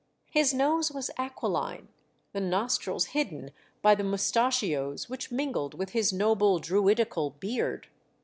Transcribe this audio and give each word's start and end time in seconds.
His 0.31 0.51
nose 0.51 0.91
was 0.91 1.11
aquiline, 1.19 1.89
the 2.33 2.39
nostrils 2.39 3.05
hidden 3.13 3.51
by 3.83 3.93
the 3.93 4.03
moustachios 4.03 5.07
which 5.09 5.29
mingled 5.31 5.75
with 5.75 5.91
his 5.91 6.11
noble 6.11 6.57
Druidical 6.57 7.29
beard. 7.39 7.85